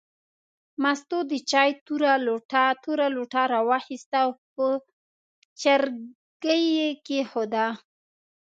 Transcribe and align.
مستو 0.81 1.19
د 1.31 1.33
چای 1.51 1.69
توره 2.91 3.05
لوټه 3.15 3.43
راواخیسته 3.53 4.17
او 4.25 4.29
په 4.53 4.65
چرګۍ 5.61 6.61
یې 6.77 6.89
کېښوده. 7.05 7.67